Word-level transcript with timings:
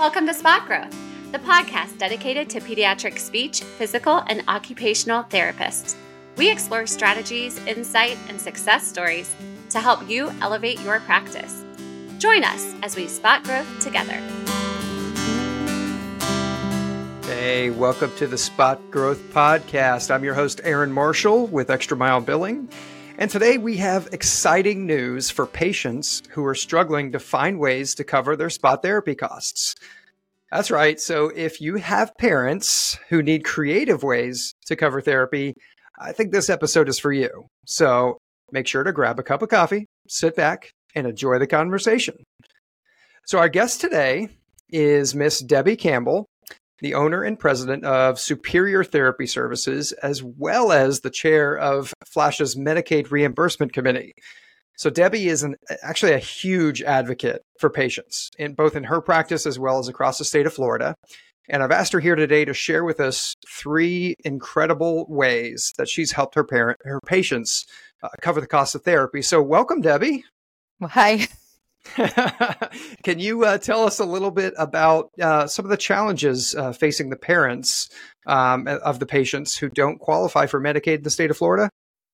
Welcome 0.00 0.26
to 0.28 0.32
Spot 0.32 0.66
Growth, 0.66 0.96
the 1.30 1.38
podcast 1.40 1.98
dedicated 1.98 2.48
to 2.48 2.60
pediatric 2.60 3.18
speech, 3.18 3.62
physical, 3.62 4.24
and 4.28 4.42
occupational 4.48 5.24
therapists. 5.24 5.94
We 6.38 6.50
explore 6.50 6.86
strategies, 6.86 7.58
insight, 7.66 8.16
and 8.30 8.40
success 8.40 8.86
stories 8.86 9.30
to 9.68 9.78
help 9.78 10.08
you 10.08 10.32
elevate 10.40 10.80
your 10.80 11.00
practice. 11.00 11.62
Join 12.16 12.44
us 12.44 12.74
as 12.82 12.96
we 12.96 13.08
spot 13.08 13.44
growth 13.44 13.68
together. 13.80 14.18
Hey, 17.24 17.68
welcome 17.68 18.10
to 18.16 18.26
the 18.26 18.38
Spot 18.38 18.80
Growth 18.90 19.20
Podcast. 19.34 20.10
I'm 20.10 20.24
your 20.24 20.32
host, 20.32 20.62
Aaron 20.64 20.92
Marshall 20.92 21.46
with 21.46 21.68
Extra 21.68 21.94
Mile 21.94 22.22
Billing. 22.22 22.70
And 23.20 23.30
today 23.30 23.58
we 23.58 23.76
have 23.76 24.08
exciting 24.12 24.86
news 24.86 25.28
for 25.28 25.44
patients 25.44 26.22
who 26.30 26.42
are 26.46 26.54
struggling 26.54 27.12
to 27.12 27.18
find 27.18 27.58
ways 27.58 27.94
to 27.96 28.02
cover 28.02 28.34
their 28.34 28.48
spot 28.48 28.80
therapy 28.80 29.14
costs. 29.14 29.74
That's 30.50 30.70
right. 30.70 30.98
So 30.98 31.28
if 31.28 31.60
you 31.60 31.74
have 31.74 32.16
parents 32.16 32.98
who 33.10 33.22
need 33.22 33.44
creative 33.44 34.02
ways 34.02 34.54
to 34.68 34.74
cover 34.74 35.02
therapy, 35.02 35.52
I 36.00 36.12
think 36.12 36.32
this 36.32 36.48
episode 36.48 36.88
is 36.88 36.98
for 36.98 37.12
you. 37.12 37.44
So 37.66 38.16
make 38.52 38.66
sure 38.66 38.84
to 38.84 38.90
grab 38.90 39.18
a 39.18 39.22
cup 39.22 39.42
of 39.42 39.50
coffee, 39.50 39.84
sit 40.08 40.34
back, 40.34 40.70
and 40.94 41.06
enjoy 41.06 41.38
the 41.38 41.46
conversation. 41.46 42.14
So 43.26 43.38
our 43.38 43.50
guest 43.50 43.82
today 43.82 44.30
is 44.70 45.14
Miss 45.14 45.40
Debbie 45.40 45.76
Campbell 45.76 46.24
the 46.80 46.94
owner 46.94 47.22
and 47.22 47.38
president 47.38 47.84
of 47.84 48.18
Superior 48.18 48.84
Therapy 48.84 49.26
Services, 49.26 49.92
as 49.92 50.22
well 50.22 50.72
as 50.72 51.00
the 51.00 51.10
chair 51.10 51.56
of 51.56 51.92
FLASHA's 52.06 52.56
Medicaid 52.56 53.10
Reimbursement 53.10 53.72
Committee. 53.72 54.14
So 54.76 54.88
Debbie 54.88 55.28
is 55.28 55.42
an, 55.42 55.56
actually 55.82 56.12
a 56.12 56.18
huge 56.18 56.80
advocate 56.82 57.42
for 57.58 57.68
patients, 57.68 58.30
in 58.38 58.54
both 58.54 58.74
in 58.74 58.84
her 58.84 59.00
practice 59.02 59.44
as 59.44 59.58
well 59.58 59.78
as 59.78 59.88
across 59.88 60.18
the 60.18 60.24
state 60.24 60.46
of 60.46 60.54
Florida. 60.54 60.94
And 61.50 61.62
I've 61.62 61.72
asked 61.72 61.92
her 61.92 62.00
here 62.00 62.14
today 62.14 62.44
to 62.44 62.54
share 62.54 62.84
with 62.84 63.00
us 63.00 63.34
three 63.46 64.14
incredible 64.24 65.04
ways 65.08 65.74
that 65.76 65.88
she's 65.88 66.12
helped 66.12 66.34
her 66.34 66.44
parent, 66.44 66.78
her 66.84 67.00
patients, 67.04 67.66
uh, 68.02 68.08
cover 68.22 68.40
the 68.40 68.46
cost 68.46 68.74
of 68.74 68.82
therapy. 68.82 69.20
So 69.20 69.42
welcome, 69.42 69.80
Debbie. 69.80 70.24
Well, 70.78 70.90
hi. 70.90 71.28
Can 73.02 73.18
you 73.18 73.44
uh, 73.44 73.58
tell 73.58 73.84
us 73.84 73.98
a 73.98 74.04
little 74.04 74.30
bit 74.30 74.54
about 74.58 75.10
uh, 75.20 75.46
some 75.46 75.64
of 75.64 75.70
the 75.70 75.76
challenges 75.76 76.54
uh, 76.54 76.72
facing 76.72 77.10
the 77.10 77.16
parents 77.16 77.88
um, 78.26 78.66
of 78.66 78.98
the 78.98 79.06
patients 79.06 79.56
who 79.56 79.68
don't 79.68 79.98
qualify 79.98 80.46
for 80.46 80.60
Medicaid 80.60 80.98
in 80.98 81.02
the 81.02 81.10
state 81.10 81.30
of 81.30 81.36
Florida? 81.36 81.70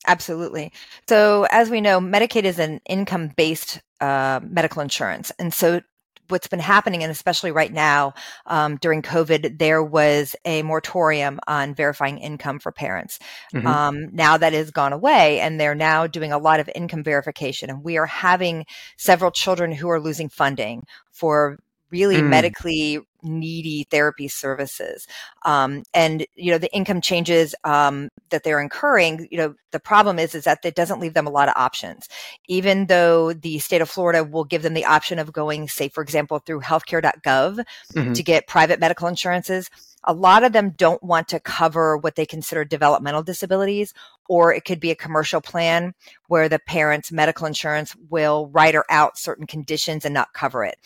Absolutely. 0.06 0.72
So, 1.09 1.47
as 1.50 1.69
we 1.69 1.81
know, 1.81 2.00
Medicaid 2.00 2.44
is 2.44 2.59
an 2.59 2.81
income 2.89 3.33
based 3.37 3.81
uh, 4.00 4.41
medical 4.42 4.83
insurance. 4.83 5.33
And 5.39 5.53
so, 5.53 5.81
what's 6.28 6.48
been 6.48 6.60
happening, 6.60 7.02
and 7.02 7.10
especially 7.10 7.52
right 7.52 7.72
now 7.72 8.14
um, 8.46 8.77
during 8.77 9.02
COVID, 9.02 9.58
there 9.58 9.82
was 9.82 10.36
a 10.44 10.62
moratorium 10.62 11.38
on 11.46 11.74
verifying 11.74 12.19
income 12.19 12.58
for 12.58 12.72
parents. 12.72 13.19
Mm-hmm. 13.55 13.66
Um, 13.66 14.08
now 14.12 14.36
that 14.36 14.52
has 14.52 14.70
gone 14.70 14.92
away, 14.92 15.41
and 15.41 15.60
they're 15.60 15.74
now 15.74 16.06
doing 16.06 16.32
a 16.32 16.38
lot 16.38 16.60
of 16.60 16.70
income 16.74 17.02
verification. 17.02 17.70
And 17.70 17.84
we 17.84 17.98
are 17.98 18.06
having 18.06 18.64
several 18.97 19.30
children 19.30 19.72
who 19.72 19.88
are 19.88 20.00
losing 20.00 20.28
funding 20.28 20.84
for 21.12 21.58
really 21.90 22.16
mm. 22.16 22.28
medically 22.28 23.00
needy 23.22 23.86
therapy 23.90 24.28
services. 24.28 25.06
Um, 25.44 25.82
and, 25.92 26.26
you 26.34 26.50
know, 26.52 26.58
the 26.58 26.72
income 26.74 27.00
changes 27.00 27.54
um, 27.64 28.08
that 28.30 28.44
they're 28.44 28.60
incurring, 28.60 29.26
you 29.30 29.38
know, 29.38 29.54
the 29.72 29.80
problem 29.80 30.18
is, 30.18 30.34
is 30.34 30.44
that 30.44 30.64
it 30.64 30.74
doesn't 30.74 31.00
leave 31.00 31.14
them 31.14 31.26
a 31.26 31.30
lot 31.30 31.48
of 31.48 31.54
options. 31.56 32.08
Even 32.48 32.86
though 32.86 33.32
the 33.32 33.58
state 33.58 33.80
of 33.80 33.90
Florida 33.90 34.22
will 34.24 34.44
give 34.44 34.62
them 34.62 34.74
the 34.74 34.84
option 34.84 35.18
of 35.18 35.32
going, 35.32 35.68
say, 35.68 35.88
for 35.88 36.02
example, 36.02 36.38
through 36.38 36.60
healthcare.gov 36.60 37.64
mm-hmm. 37.94 38.12
to 38.12 38.22
get 38.22 38.46
private 38.46 38.80
medical 38.80 39.08
insurances, 39.08 39.68
a 40.06 40.12
lot 40.12 40.44
of 40.44 40.52
them 40.52 40.70
don't 40.70 41.02
want 41.02 41.28
to 41.28 41.40
cover 41.40 41.97
what 41.97 42.14
they 42.14 42.26
consider 42.26 42.64
developmental 42.64 43.22
disabilities, 43.22 43.92
or 44.28 44.54
it 44.54 44.64
could 44.64 44.81
be 44.81 44.91
a 44.91 44.97
commercial 44.97 45.41
plan 45.41 45.94
where 46.28 46.48
the 46.48 46.60
parent's 46.60 47.10
medical 47.10 47.47
insurance 47.47 47.94
will 48.08 48.48
write 48.48 48.76
out 48.88 49.19
certain 49.19 49.47
conditions 49.47 50.04
and 50.04 50.14
not 50.14 50.32
cover 50.32 50.64
it. 50.64 50.76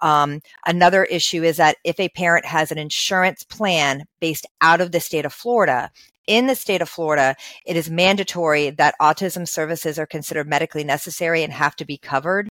Um, 0.00 0.40
another 0.66 1.04
issue 1.04 1.42
is 1.42 1.58
that 1.58 1.76
if 1.84 2.00
a 2.00 2.08
parent 2.10 2.46
has 2.46 2.72
an 2.72 2.78
insurance 2.78 3.44
plan 3.44 4.04
based 4.20 4.46
out 4.60 4.80
of 4.80 4.92
the 4.92 5.00
state 5.00 5.26
of 5.26 5.32
Florida, 5.32 5.90
in 6.26 6.46
the 6.46 6.54
state 6.54 6.80
of 6.80 6.88
Florida, 6.88 7.34
it 7.66 7.76
is 7.76 7.90
mandatory 7.90 8.70
that 8.70 8.94
autism 9.00 9.48
services 9.48 9.98
are 9.98 10.06
considered 10.06 10.48
medically 10.48 10.84
necessary 10.84 11.42
and 11.42 11.52
have 11.52 11.74
to 11.76 11.84
be 11.84 11.98
covered. 11.98 12.48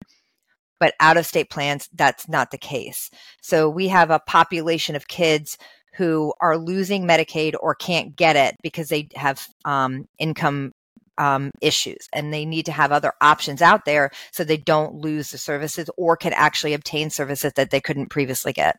But 0.79 0.95
out 0.99 1.17
of 1.17 1.25
state 1.25 1.49
plans, 1.49 1.89
that's 1.93 2.29
not 2.29 2.51
the 2.51 2.57
case. 2.57 3.09
So 3.41 3.69
we 3.69 3.89
have 3.89 4.11
a 4.11 4.19
population 4.19 4.95
of 4.95 5.07
kids 5.07 5.57
who 5.95 6.33
are 6.39 6.57
losing 6.57 7.05
Medicaid 7.05 7.53
or 7.59 7.75
can't 7.75 8.15
get 8.15 8.35
it 8.35 8.55
because 8.61 8.89
they 8.89 9.07
have 9.15 9.45
um, 9.65 10.05
income 10.17 10.71
um, 11.17 11.51
issues 11.61 12.07
and 12.13 12.33
they 12.33 12.45
need 12.45 12.65
to 12.65 12.71
have 12.71 12.91
other 12.91 13.11
options 13.21 13.61
out 13.61 13.85
there 13.85 14.09
so 14.31 14.43
they 14.43 14.57
don't 14.57 14.95
lose 14.95 15.31
the 15.31 15.37
services 15.37 15.89
or 15.97 16.15
can 16.15 16.33
actually 16.33 16.73
obtain 16.73 17.09
services 17.09 17.51
that 17.55 17.69
they 17.71 17.81
couldn't 17.81 18.07
previously 18.07 18.53
get. 18.53 18.77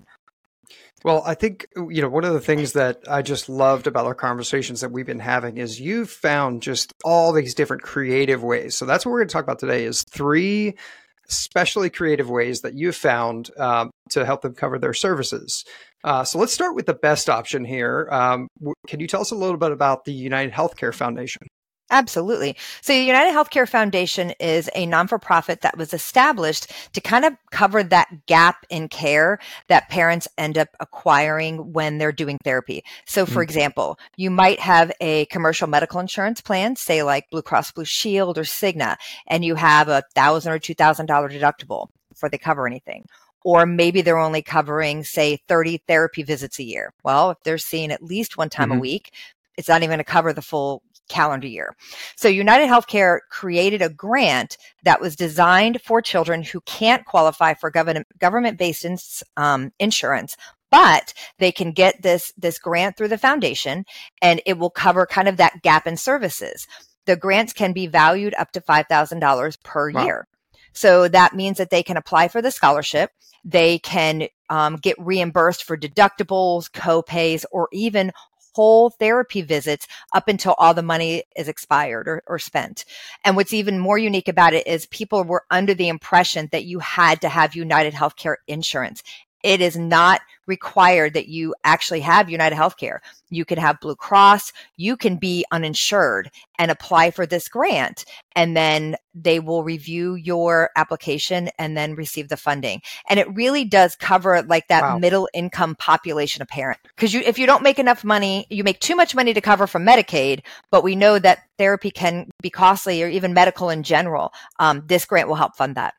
Well, 1.03 1.23
I 1.25 1.35
think, 1.35 1.67
you 1.77 2.03
know, 2.03 2.09
one 2.09 2.25
of 2.25 2.35
the 2.35 2.41
things 2.41 2.73
that 2.75 3.01
I 3.09 3.23
just 3.23 3.49
loved 3.49 3.87
about 3.87 4.07
our 4.07 4.15
conversations 4.15 4.83
that 4.83 4.93
we've 4.93 5.07
been 5.07 5.19
having 5.19 5.57
is 5.57 5.81
you've 5.81 6.11
found 6.11 6.63
just 6.63 6.93
all 7.05 7.33
these 7.33 7.55
different 7.55 7.83
creative 7.83 8.43
ways. 8.43 8.77
So 8.77 8.85
that's 8.85 9.05
what 9.07 9.13
we're 9.13 9.21
going 9.21 9.29
to 9.29 9.33
talk 9.33 9.45
about 9.45 9.59
today 9.59 9.85
is 9.85 10.05
three 10.05 10.77
especially 11.31 11.91
creative 11.91 12.29
ways 12.29 12.61
that 12.63 12.75
you've 12.75 12.97
found 12.97 13.51
um, 13.59 13.91
to 14.11 14.27
help 14.27 14.43
them 14.43 14.55
cover 14.55 14.79
their 14.79 14.95
services. 14.95 15.65
Uh, 16.03 16.25
so 16.25 16.39
let's 16.39 16.53
start 16.53 16.75
with 16.75 16.87
the 16.87 16.95
best 16.95 17.31
option 17.31 17.65
here. 17.65 18.09
Um, 18.11 18.49
w- 18.59 18.75
can 18.87 19.01
you 19.01 19.07
tell 19.07 19.21
us 19.21 19.31
a 19.31 19.37
little 19.37 19.57
bit 19.57 19.73
about 19.73 20.05
the 20.05 20.13
United 20.13 20.53
Healthcare 20.53 20.95
Foundation? 20.95 21.47
Absolutely. 21.91 22.57
So 22.83 22.93
the 22.93 23.01
United 23.01 23.33
Healthcare 23.33 23.69
Foundation 23.69 24.31
is 24.39 24.71
a 24.77 24.87
non 24.87 25.09
for 25.09 25.19
profit 25.19 25.63
that 25.63 25.77
was 25.77 25.93
established 25.93 26.73
to 26.93 27.01
kind 27.01 27.25
of 27.25 27.35
cover 27.51 27.83
that 27.83 28.27
gap 28.27 28.65
in 28.71 28.89
care 28.89 29.41
that 29.67 29.89
parents 29.89 30.29
end 30.39 30.57
up 30.57 30.69
acquiring 30.79 31.73
when 31.73 31.99
they're 31.99 32.13
doing 32.13 32.39
therapy. 32.45 32.85
So, 33.07 33.27
for 33.27 33.33
mm-hmm. 33.33 33.43
example, 33.43 33.99
you 34.17 34.31
might 34.31 34.61
have 34.61 34.93
a 35.01 35.27
commercial 35.27 35.67
medical 35.67 35.99
insurance 35.99 36.41
plan, 36.41 36.77
say 36.77 37.03
like 37.03 37.29
Blue 37.31 37.43
Cross 37.43 37.73
Blue 37.73 37.85
Shield 37.85 38.39
or 38.39 38.43
Cigna, 38.43 38.97
and 39.27 39.45
you 39.45 39.57
have 39.57 39.89
a 39.89 40.05
thousand 40.15 40.53
or 40.53 40.61
two 40.61 40.75
thousand 40.75 41.07
dollar 41.07 41.29
deductible 41.29 41.89
before 42.09 42.29
they 42.29 42.39
cover 42.39 42.67
anything 42.67 43.05
or 43.43 43.65
maybe 43.65 44.03
they're 44.03 44.19
only 44.19 44.43
covering 44.43 45.03
say 45.03 45.39
30 45.49 45.83
therapy 45.89 46.23
visits 46.23 46.59
a 46.59 46.65
year 46.65 46.93
well 47.05 47.31
if 47.31 47.39
they're 47.45 47.57
seeing 47.57 47.91
at 47.91 48.03
least 48.03 48.37
one 48.37 48.51
time 48.51 48.69
mm-hmm. 48.69 48.79
a 48.79 48.81
week 48.81 49.13
it's 49.57 49.69
not 49.69 49.83
even 49.83 49.91
going 49.91 49.99
to 49.99 50.05
cover 50.05 50.33
the 50.33 50.43
full 50.43 50.83
calendar 51.11 51.47
year. 51.47 51.77
So 52.17 52.29
United 52.29 52.69
Healthcare 52.69 53.19
created 53.29 53.83
a 53.83 53.91
grant 53.91 54.57
that 54.85 55.01
was 55.01 55.17
designed 55.17 55.83
for 55.83 56.01
children 56.01 56.43
who 56.43 56.63
can't 56.63 57.05
qualify 57.05 57.53
for 57.53 57.71
government 57.71 58.07
government 58.19 58.57
based 58.57 59.23
um, 59.37 59.73
insurance. 59.79 60.37
But 60.71 61.13
they 61.39 61.53
can 61.53 61.73
get 61.73 62.01
this 62.03 62.33
this 62.39 62.59
grant 62.59 62.97
through 62.97 63.09
the 63.09 63.19
foundation, 63.19 63.85
and 64.23 64.41
it 64.47 64.57
will 64.57 64.71
cover 64.71 65.05
kind 65.05 65.29
of 65.29 65.37
that 65.37 65.63
gap 65.63 65.87
in 65.87 65.97
services. 65.97 66.67
The 67.07 67.17
grants 67.17 67.53
can 67.53 67.73
be 67.73 67.89
valued 67.89 68.35
up 68.39 68.53
to 68.53 68.61
five 68.61 68.87
thousand 68.89 69.19
dollars 69.19 69.57
per 69.57 69.91
wow. 69.91 70.05
year. 70.05 70.29
So 70.73 71.09
that 71.09 71.35
means 71.35 71.59
that 71.59 71.71
they 71.71 71.83
can 71.83 71.97
apply 71.97 72.29
for 72.29 72.41
the 72.41 72.53
scholarship. 72.53 73.11
They 73.45 73.79
can 73.81 74.29
um, 74.49 74.77
get 74.77 74.97
reimbursed 74.99 75.65
for 75.65 75.77
deductibles, 75.77 76.73
co-pays, 76.73 77.45
or 77.51 77.69
even 77.73 78.13
whole 78.55 78.91
therapy 78.91 79.43
visits 79.43 79.87
up 80.13 80.29
until 80.29 80.55
all 80.59 80.75
the 80.75 80.83
money 80.83 81.25
is 81.37 81.49
expired 81.49 82.09
or, 82.09 82.23
or 82.27 82.39
spent. 82.39 82.85
And 83.25 83.37
what's 83.37 83.53
even 83.53 83.79
more 83.79 83.99
unique 83.99 84.29
about 84.29 84.55
it 84.55 84.67
is 84.67 84.87
people 84.87 85.25
were 85.25 85.45
under 85.51 85.75
the 85.75 85.89
impression 85.89 86.49
that 86.53 86.65
you 86.65 86.79
had 86.79 87.21
to 87.23 87.29
have 87.29 87.55
United 87.55 87.95
Healthcare 87.95 88.37
insurance. 88.47 89.03
It 89.43 89.61
is 89.61 89.77
not 89.77 90.21
required 90.47 91.15
that 91.15 91.29
you 91.29 91.55
actually 91.65 92.01
have 92.01 92.29
United 92.29 92.57
Healthcare. 92.57 92.99
You 93.31 93.45
can 93.45 93.59
have 93.59 93.81
Blue 93.81 93.95
Cross, 93.95 94.53
you 94.77 94.97
can 94.97 95.17
be 95.17 95.45
uninsured 95.53 96.31
and 96.59 96.71
apply 96.71 97.13
for 97.13 97.25
this 97.25 97.49
grant. 97.49 98.05
And 98.35 98.57
then 98.57 98.97
they 99.15 99.39
will 99.39 99.63
review 99.63 100.15
your 100.15 100.71
application 100.77 101.51
and 101.59 101.77
then 101.77 101.95
receive 101.95 102.29
the 102.29 102.37
funding. 102.37 102.83
And 103.09 103.19
it 103.21 103.33
really 103.35 103.65
does 103.65 103.97
cover 103.97 104.43
like 104.43 104.69
that 104.69 104.83
wow. 104.83 104.99
middle 104.99 105.29
income 105.33 105.77
population 105.77 106.43
of 106.43 106.49
parent. 106.49 106.81
Because 106.97 107.15
you, 107.15 107.21
if 107.21 107.39
you 107.39 107.47
don't 107.47 107.63
make 107.63 107.79
enough 107.79 108.05
money, 108.05 108.47
you 108.51 108.65
make 108.65 108.81
too 108.81 108.97
much 108.97 109.15
money 109.15 109.33
to 109.33 109.41
cover 109.41 109.67
from 109.67 109.87
Medicaid, 109.87 110.41
but 110.71 110.83
we 110.85 110.97
know 110.97 111.19
that 111.19 111.45
therapy 111.59 111.91
can 111.91 112.29
be 112.43 112.51
costly 112.51 113.03
or 113.03 113.09
even 113.09 113.35
medical 113.35 113.71
in 113.71 113.83
general. 113.83 114.33
Um, 114.59 114.83
this 114.87 115.05
grant 115.05 115.29
will 115.29 115.37
help 115.37 115.57
fund 115.57 115.77
that. 115.77 115.95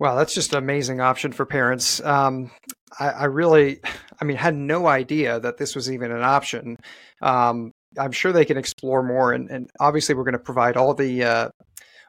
Wow, 0.00 0.14
that's 0.14 0.32
just 0.32 0.54
an 0.54 0.58
amazing 0.58 1.02
option 1.02 1.30
for 1.30 1.44
parents. 1.44 2.00
Um, 2.00 2.50
I, 2.98 3.10
I, 3.10 3.24
really, 3.26 3.80
I 4.20 4.24
mean, 4.24 4.38
had 4.38 4.56
no 4.56 4.86
idea 4.86 5.38
that 5.38 5.58
this 5.58 5.76
was 5.76 5.92
even 5.92 6.10
an 6.10 6.22
option. 6.22 6.78
Um, 7.20 7.72
I'm 7.98 8.10
sure 8.10 8.32
they 8.32 8.46
can 8.46 8.56
explore 8.56 9.02
more, 9.02 9.32
and, 9.32 9.50
and 9.50 9.68
obviously, 9.78 10.14
we're 10.14 10.24
going 10.24 10.32
to 10.32 10.38
provide 10.38 10.78
all 10.78 10.94
the 10.94 11.22
uh, 11.22 11.48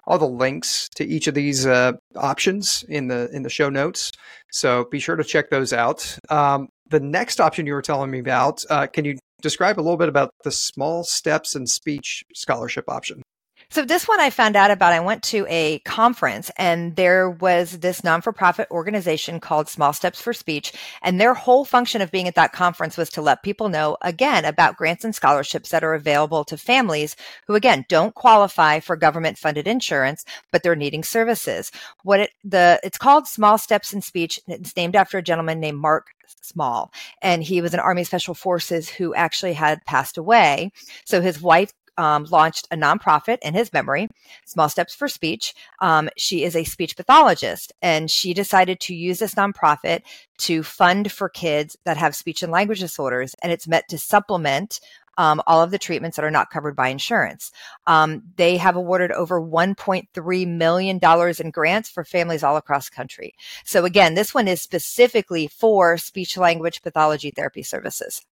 all 0.08 0.18
the 0.18 0.28
links 0.28 0.88
to 0.96 1.06
each 1.06 1.28
of 1.28 1.34
these 1.34 1.66
uh, 1.66 1.92
options 2.16 2.86
in 2.88 3.08
the 3.08 3.30
in 3.34 3.44
the 3.44 3.50
show 3.50 3.70
notes. 3.70 4.12
So 4.54 4.86
be 4.90 5.00
sure 5.00 5.18
to 5.18 5.24
check 5.24 5.50
those 5.50 5.74
out. 5.74 6.18
Um, 6.30 6.70
the 6.90 7.02
next 7.02 7.42
option 7.42 7.66
you 7.66 7.74
were 7.74 7.82
telling 7.82 8.10
me 8.10 8.20
about, 8.20 8.64
uh, 8.70 8.88
can 8.88 9.04
you 9.04 9.18
describe 9.42 9.80
a 9.80 9.82
little 9.82 9.98
bit 9.98 10.10
about 10.10 10.32
the 10.46 10.52
Small 10.52 11.04
Steps 11.04 11.56
in 11.56 11.68
Speech 11.68 12.24
scholarship 12.34 12.86
option? 12.88 13.22
So 13.72 13.86
this 13.86 14.06
one 14.06 14.20
I 14.20 14.32
found 14.32 14.58
out 14.58 14.70
about. 14.70 14.92
I 14.92 15.00
went 15.00 15.24
to 15.24 15.46
a 15.48 15.80
conference 15.80 16.52
and 16.58 16.98
there 16.98 17.30
was 17.30 17.80
this 17.80 18.04
non-for-profit 18.04 18.70
organization 18.70 19.40
called 19.40 19.70
Small 19.70 19.94
Steps 19.94 20.20
for 20.20 20.34
Speech. 20.34 20.74
And 21.02 21.22
their 21.22 21.34
whole 21.34 21.64
function 21.64 22.02
of 22.02 22.12
being 22.12 22.28
at 22.28 22.36
that 22.36 22.52
conference 22.52 22.98
was 22.98 23.10
to 23.12 23.22
let 23.22 23.44
people 23.44 23.70
know 23.70 23.96
again 24.02 24.44
about 24.44 24.76
grants 24.76 25.06
and 25.06 25.16
scholarships 25.16 25.70
that 25.70 25.86
are 25.86 25.94
available 25.94 26.44
to 26.44 26.58
families 26.58 27.16
who 27.48 27.56
again 27.56 27.86
don't 27.88 28.14
qualify 28.14 28.82
for 28.82 28.98
government 28.98 29.38
funded 29.38 29.70
insurance, 29.70 30.26
but 30.52 30.64
they're 30.64 30.76
needing 30.76 31.02
services. 31.02 31.72
What 32.04 32.20
it, 32.20 32.32
the, 32.44 32.78
it's 32.84 32.98
called 32.98 33.26
Small 33.26 33.58
Steps 33.58 33.94
in 33.94 34.02
Speech. 34.02 34.42
It's 34.48 34.76
named 34.76 34.98
after 34.98 35.18
a 35.18 35.24
gentleman 35.24 35.62
named 35.62 35.78
Mark 35.78 36.08
Small. 36.42 36.92
And 37.22 37.42
he 37.42 37.62
was 37.62 37.74
an 37.74 37.80
Army 37.80 38.04
Special 38.04 38.34
Forces 38.34 38.90
who 38.90 39.14
actually 39.14 39.54
had 39.54 39.86
passed 39.86 40.18
away. 40.18 40.74
So 41.06 41.22
his 41.22 41.42
wife 41.42 41.72
um, 41.98 42.26
launched 42.26 42.68
a 42.72 42.76
nonprofit 42.76 43.38
in 43.42 43.54
his 43.54 43.74
memory, 43.74 44.08
Small 44.46 44.70
Steps 44.70 44.94
for 44.94 45.08
Speech. 45.08 45.54
Um, 45.80 46.10
she 46.18 46.44
is 46.44 46.56
a 46.56 46.64
speech 46.64 46.96
pathologist, 46.96 47.74
and 47.82 48.10
she 48.10 48.34
decided 48.34 48.80
to 48.82 48.96
use 48.96 49.20
this 49.20 49.36
nonprofit 49.36 50.02
to 50.40 50.64
fund 50.64 51.12
for 51.12 51.30
kids 51.30 51.78
that 51.86 51.98
have 51.98 52.16
speech 52.16 52.42
and 52.44 52.52
language 52.52 52.80
disorders. 52.80 53.36
And 53.44 53.52
it's 53.52 53.68
meant 53.68 53.88
to 53.90 53.98
supplement 53.98 54.80
um, 55.18 55.42
all 55.46 55.62
of 55.62 55.72
the 55.72 55.78
treatments 55.78 56.16
that 56.16 56.26
are 56.26 56.32
not 56.32 56.50
covered 56.50 56.76
by 56.76 56.88
insurance. 56.88 57.52
Um, 57.86 58.24
they 58.38 58.58
have 58.58 58.76
awarded 58.76 59.12
over 59.12 59.42
$1.3 59.42 60.48
million 60.48 61.00
in 61.40 61.52
grants 61.52 61.90
for 61.90 62.04
families 62.04 62.44
all 62.44 62.58
across 62.58 62.90
the 62.90 62.96
country. 62.96 63.36
So 63.66 63.86
again, 63.86 64.16
this 64.16 64.34
one 64.34 64.48
is 64.48 64.62
specifically 64.62 65.48
for 65.48 65.98
speech 65.98 66.38
language 66.38 66.82
pathology 66.82 67.32
therapy 67.32 67.64
services. 67.64 68.26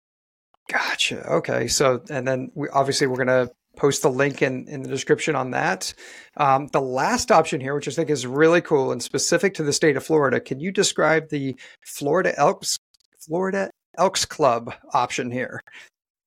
Gotcha. 0.69 1.27
Okay. 1.33 1.67
So, 1.67 2.03
and 2.11 2.27
then 2.27 2.51
we 2.55 2.69
obviously 2.69 3.07
we're 3.07 3.25
going 3.25 3.47
to 3.47 3.51
post 3.77 4.03
the 4.03 4.11
link 4.11 4.43
in, 4.43 4.67
in 4.69 4.83
the 4.83 4.89
description 4.89 5.37
on 5.37 5.53
that. 5.53 5.95
Um, 6.37 6.67
the 6.73 6.81
last 6.81 7.31
option 7.31 7.61
here, 7.61 7.75
which 7.75 7.89
I 7.89 7.93
think 7.93 8.11
is 8.11 8.27
really 8.27 8.61
cool 8.61 8.93
and 8.93 9.03
specific 9.03 9.55
to 9.55 9.63
the 9.63 9.73
state 9.73 9.97
of 9.97 10.05
Florida, 10.05 10.41
can 10.41 10.61
you 10.61 10.73
describe 10.73 11.31
the 11.31 11.57
Florida 11.87 12.39
Elks 12.39 12.79
Florida 13.19 13.71
Elks 13.97 14.25
Club 14.25 14.75
option 14.93 15.31
here? 15.31 15.63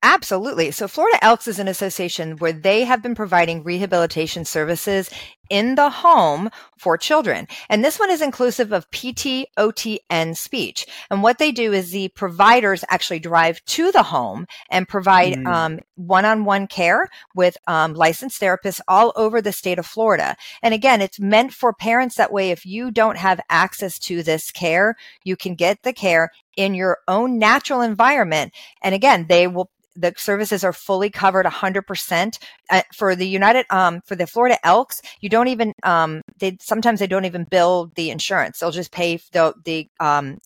Absolutely. 0.03 0.71
So 0.71 0.87
Florida 0.87 1.23
Elks 1.23 1.47
is 1.47 1.59
an 1.59 1.67
association 1.67 2.37
where 2.37 2.53
they 2.53 2.85
have 2.85 3.03
been 3.03 3.13
providing 3.13 3.63
rehabilitation 3.63 4.45
services 4.45 5.11
in 5.51 5.75
the 5.75 5.89
home 5.89 6.49
for 6.79 6.97
children. 6.97 7.45
And 7.69 7.83
this 7.83 7.99
one 7.99 8.09
is 8.09 8.21
inclusive 8.21 8.71
of 8.71 8.89
PT, 8.89 9.45
OT, 9.57 9.99
and 10.09 10.35
speech. 10.37 10.87
And 11.11 11.21
what 11.21 11.37
they 11.37 11.51
do 11.51 11.73
is 11.73 11.91
the 11.91 12.07
providers 12.09 12.85
actually 12.89 13.19
drive 13.19 13.63
to 13.65 13.91
the 13.91 14.01
home 14.01 14.47
and 14.69 14.87
provide 14.87 15.33
mm. 15.33 15.45
um, 15.45 15.79
one-on-one 15.95 16.67
care 16.67 17.09
with 17.35 17.57
um, 17.67 17.93
licensed 17.93 18.41
therapists 18.41 18.79
all 18.87 19.11
over 19.17 19.41
the 19.41 19.51
state 19.51 19.77
of 19.77 19.85
Florida. 19.85 20.37
And 20.63 20.73
again, 20.73 21.01
it's 21.01 21.19
meant 21.19 21.53
for 21.53 21.73
parents 21.73 22.15
that 22.15 22.31
way. 22.31 22.51
If 22.51 22.65
you 22.65 22.89
don't 22.89 23.17
have 23.17 23.41
access 23.49 23.99
to 23.99 24.23
this 24.23 24.51
care, 24.51 24.95
you 25.25 25.35
can 25.35 25.55
get 25.55 25.83
the 25.83 25.93
care 25.93 26.31
in 26.55 26.73
your 26.73 26.99
own 27.09 27.37
natural 27.37 27.81
environment. 27.81 28.53
And 28.81 28.95
again, 28.95 29.25
they 29.27 29.47
will 29.47 29.69
the 29.95 30.13
services 30.17 30.63
are 30.63 30.73
fully 30.73 31.09
covered 31.09 31.45
100% 31.45 32.39
uh, 32.69 32.81
for 32.93 33.15
the 33.15 33.27
united 33.27 33.65
um, 33.69 34.01
for 34.05 34.15
the 34.15 34.27
florida 34.27 34.57
elks 34.65 35.01
you 35.19 35.29
don't 35.29 35.40
even 35.47 35.73
um, 35.83 36.21
they 36.39 36.57
sometimes 36.59 36.99
they 36.99 37.07
don't 37.07 37.25
even 37.25 37.45
bill 37.49 37.91
the 37.95 38.09
insurance 38.09 38.59
they'll 38.59 38.71
just 38.71 38.91
pay 38.91 39.19
the 39.31 39.53
the 39.65 39.87
um, 39.99 40.37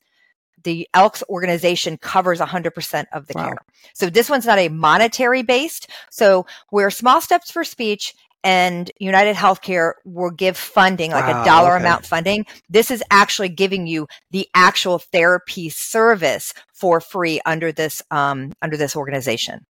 the 0.64 0.88
elks 0.96 1.24
organization 1.30 1.96
covers 1.98 2.40
100% 2.40 3.06
of 3.14 3.28
the 3.28 3.34
wow. 3.36 3.46
care 3.46 3.58
so 3.94 4.10
this 4.10 4.30
one's 4.30 4.46
not 4.46 4.58
a 4.58 4.70
monetary 4.70 5.44
based 5.44 5.90
so 6.10 6.46
we're 6.72 6.90
small 6.90 7.22
steps 7.22 7.52
for 7.52 7.64
speech 7.64 8.14
and 8.46 8.92
United 9.00 9.36
Healthcare 9.36 9.94
will 10.06 10.30
give 10.30 10.56
funding, 10.56 11.10
like 11.10 11.26
wow, 11.26 11.42
a 11.42 11.46
dollar 11.46 11.74
okay. 11.74 11.84
amount 11.84 12.06
funding. 12.06 12.46
This 12.70 12.92
is 12.92 13.04
actually 13.10 13.50
giving 13.50 13.88
you 13.88 14.08
the 14.30 14.48
actual 14.54 15.00
therapy 15.00 15.70
service 15.70 16.54
for 16.72 17.02
free 17.02 17.42
under 17.48 17.72
this 17.72 18.04
um, 18.12 18.54
under 18.62 18.78
this 18.78 18.96
organization. 18.96 19.66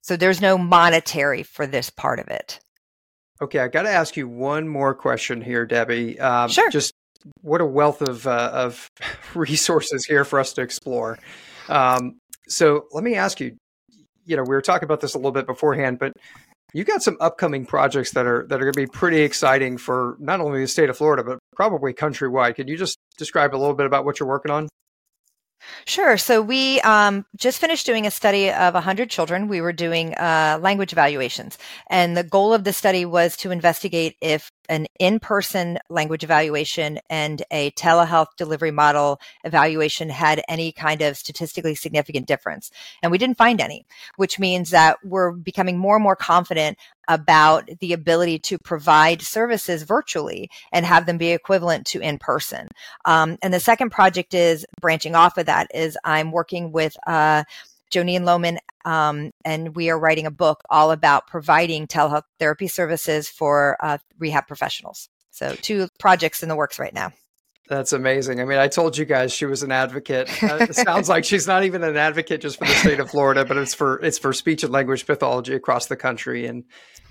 So 0.00 0.16
there's 0.16 0.40
no 0.40 0.56
monetary 0.56 1.42
for 1.42 1.66
this 1.66 1.90
part 1.90 2.18
of 2.18 2.28
it. 2.28 2.58
Okay, 3.42 3.58
I 3.58 3.68
got 3.68 3.82
to 3.82 3.90
ask 3.90 4.16
you 4.16 4.28
one 4.28 4.68
more 4.68 4.94
question 4.94 5.40
here, 5.40 5.64
Debbie. 5.64 6.20
Um, 6.20 6.50
sure. 6.50 6.70
Just 6.70 6.92
what 7.42 7.60
a 7.60 7.66
wealth 7.66 8.02
of 8.02 8.26
uh, 8.26 8.50
of 8.52 8.90
resources 9.34 10.04
here 10.04 10.24
for 10.24 10.38
us 10.38 10.52
to 10.54 10.62
explore. 10.62 11.18
Um, 11.68 12.18
so 12.48 12.86
let 12.92 13.04
me 13.04 13.14
ask 13.14 13.40
you. 13.40 13.56
You 14.26 14.36
know, 14.36 14.42
we 14.42 14.54
were 14.54 14.62
talking 14.62 14.84
about 14.84 15.00
this 15.00 15.14
a 15.14 15.18
little 15.18 15.32
bit 15.32 15.46
beforehand, 15.46 15.98
but 15.98 16.12
you 16.72 16.84
got 16.84 17.02
some 17.02 17.16
upcoming 17.20 17.66
projects 17.66 18.12
that 18.12 18.26
are 18.26 18.46
that 18.48 18.56
are 18.56 18.64
going 18.64 18.74
to 18.74 18.80
be 18.80 18.86
pretty 18.86 19.22
exciting 19.22 19.78
for 19.78 20.16
not 20.20 20.40
only 20.40 20.60
the 20.60 20.68
state 20.68 20.90
of 20.90 20.96
Florida 20.96 21.24
but 21.24 21.38
probably 21.56 21.92
countrywide. 21.92 22.54
Could 22.56 22.68
you 22.68 22.76
just 22.76 22.96
describe 23.16 23.54
a 23.54 23.58
little 23.58 23.74
bit 23.74 23.86
about 23.86 24.04
what 24.04 24.20
you're 24.20 24.28
working 24.28 24.52
on? 24.52 24.68
Sure. 25.86 26.16
So 26.16 26.40
we 26.42 26.80
um, 26.80 27.24
just 27.36 27.60
finished 27.60 27.86
doing 27.86 28.06
a 28.06 28.10
study 28.10 28.50
of 28.50 28.74
100 28.74 29.10
children. 29.10 29.48
We 29.48 29.60
were 29.60 29.72
doing 29.72 30.14
uh, 30.14 30.58
language 30.60 30.92
evaluations. 30.92 31.58
And 31.88 32.16
the 32.16 32.24
goal 32.24 32.54
of 32.54 32.64
the 32.64 32.72
study 32.72 33.04
was 33.04 33.36
to 33.38 33.50
investigate 33.50 34.16
if 34.20 34.50
an 34.70 34.86
in-person 34.98 35.78
language 35.90 36.24
evaluation 36.24 36.98
and 37.10 37.42
a 37.50 37.72
telehealth 37.72 38.28
delivery 38.38 38.70
model 38.70 39.20
evaluation 39.44 40.08
had 40.08 40.42
any 40.48 40.72
kind 40.72 41.02
of 41.02 41.16
statistically 41.16 41.74
significant 41.74 42.26
difference. 42.26 42.70
And 43.02 43.12
we 43.12 43.18
didn't 43.18 43.36
find 43.36 43.60
any, 43.60 43.84
which 44.16 44.38
means 44.38 44.70
that 44.70 44.96
we're 45.04 45.32
becoming 45.32 45.76
more 45.76 45.96
and 45.96 46.02
more 46.02 46.16
confident 46.16 46.78
about 47.08 47.68
the 47.80 47.92
ability 47.92 48.38
to 48.38 48.56
provide 48.58 49.20
services 49.20 49.82
virtually 49.82 50.48
and 50.70 50.86
have 50.86 51.06
them 51.06 51.18
be 51.18 51.32
equivalent 51.32 51.84
to 51.84 52.00
in 52.00 52.18
person. 52.18 52.68
Um, 53.04 53.36
and 53.42 53.52
the 53.52 53.58
second 53.58 53.90
project 53.90 54.32
is 54.32 54.64
branching 54.80 55.16
off 55.16 55.36
of 55.36 55.46
that 55.46 55.66
is 55.74 55.98
I'm 56.04 56.30
working 56.30 56.70
with 56.70 56.96
uh, 57.08 57.42
Jonine 57.90 58.22
Lohman, 58.22 58.58
um, 58.84 59.30
and 59.44 59.74
we 59.74 59.90
are 59.90 59.98
writing 59.98 60.26
a 60.26 60.30
book 60.30 60.62
all 60.70 60.90
about 60.90 61.26
providing 61.26 61.86
telehealth 61.86 62.22
therapy 62.38 62.68
services 62.68 63.28
for 63.28 63.76
uh, 63.80 63.98
rehab 64.18 64.46
professionals. 64.46 65.08
So, 65.30 65.54
two 65.54 65.88
projects 65.98 66.42
in 66.42 66.48
the 66.48 66.56
works 66.56 66.78
right 66.78 66.94
now. 66.94 67.12
That's 67.68 67.92
amazing. 67.92 68.40
I 68.40 68.44
mean, 68.44 68.58
I 68.58 68.66
told 68.66 68.98
you 68.98 69.04
guys 69.04 69.32
she 69.32 69.46
was 69.46 69.62
an 69.62 69.70
advocate. 69.70 70.28
Uh, 70.42 70.56
it 70.68 70.74
sounds 70.74 71.08
like 71.08 71.24
she's 71.24 71.46
not 71.46 71.62
even 71.62 71.84
an 71.84 71.96
advocate 71.96 72.40
just 72.40 72.58
for 72.58 72.64
the 72.64 72.72
state 72.72 72.98
of 72.98 73.10
Florida, 73.10 73.44
but 73.44 73.56
it's 73.56 73.74
for 73.74 74.00
it's 74.02 74.18
for 74.18 74.32
speech 74.32 74.64
and 74.64 74.72
language 74.72 75.06
pathology 75.06 75.54
across 75.54 75.86
the 75.86 75.96
country. 75.96 76.46
And 76.46 76.64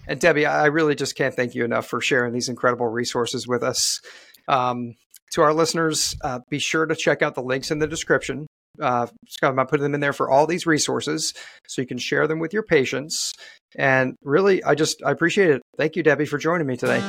and 0.05 0.19
Debbie, 0.19 0.45
I 0.45 0.65
really 0.65 0.95
just 0.95 1.15
can't 1.15 1.33
thank 1.33 1.55
you 1.55 1.63
enough 1.63 1.87
for 1.87 2.01
sharing 2.01 2.33
these 2.33 2.49
incredible 2.49 2.87
resources 2.87 3.47
with 3.47 3.63
us. 3.63 4.01
Um, 4.49 4.95
to 5.31 5.43
our 5.43 5.53
listeners, 5.53 6.15
uh, 6.23 6.39
be 6.49 6.59
sure 6.59 6.85
to 6.85 6.95
check 6.95 7.21
out 7.21 7.35
the 7.35 7.43
links 7.43 7.71
in 7.71 7.79
the 7.79 7.87
description 7.87 8.47
uh, 8.81 9.07
Scott, 9.27 9.57
I'm 9.57 9.67
putting 9.67 9.83
them 9.83 9.93
in 9.93 9.99
there 9.99 10.13
for 10.13 10.29
all 10.29 10.47
these 10.47 10.65
resources 10.65 11.33
so 11.67 11.81
you 11.81 11.87
can 11.87 11.97
share 11.97 12.27
them 12.27 12.39
with 12.39 12.53
your 12.53 12.63
patients. 12.63 13.33
And 13.77 14.15
really, 14.23 14.63
I 14.63 14.75
just 14.75 15.03
I 15.03 15.11
appreciate 15.11 15.49
it. 15.51 15.61
Thank 15.77 15.95
you, 15.95 16.03
Debbie, 16.03 16.25
for 16.25 16.37
joining 16.37 16.67
me 16.67 16.77
today. 16.77 16.99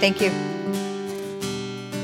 Thank 0.00 0.20
you. 0.20 0.30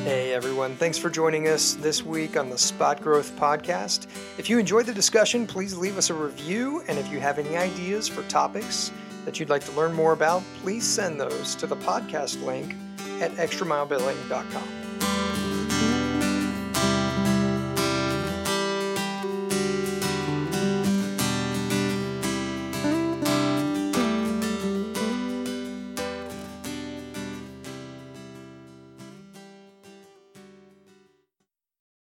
Hey 0.05 0.35
everyone, 0.35 0.77
thanks 0.77 0.99
for 0.99 1.09
joining 1.09 1.49
us 1.49 1.75
this 1.75 2.03
week 2.03 2.37
on 2.37 2.51
the 2.51 2.59
Spot 2.59 3.01
Growth 3.01 3.35
Podcast. 3.37 4.07
If 4.37 4.51
you 4.51 4.59
enjoyed 4.59 4.85
the 4.85 4.93
discussion, 4.93 5.47
please 5.47 5.79
leave 5.79 5.97
us 5.97 6.11
a 6.11 6.15
review. 6.15 6.83
And 6.89 6.99
if 6.99 7.11
you 7.11 7.21
have 7.21 7.39
any 7.39 7.57
ideas 7.57 8.07
for 8.07 8.23
topics 8.25 8.93
that 9.25 9.41
you'd 9.41 9.49
like 9.49 9.65
to 9.65 9.73
learn 9.73 9.95
more 9.95 10.13
about, 10.13 10.43
please 10.61 10.85
send 10.85 11.19
those 11.19 11.55
to 11.55 11.67
the 11.67 11.77
podcast 11.77 12.45
link 12.45 12.75
at 13.23 13.31
extramilebilling.com. 13.33 14.84